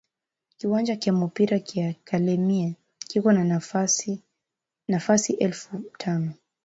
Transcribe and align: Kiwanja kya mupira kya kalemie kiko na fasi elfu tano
Kiwanja 0.57 0.93
kya 1.01 1.13
mupira 1.19 1.57
kya 1.69 1.87
kalemie 2.07 2.69
kiko 3.09 3.29
na 4.87 4.99
fasi 5.05 5.33
elfu 5.39 5.77
tano 5.97 6.33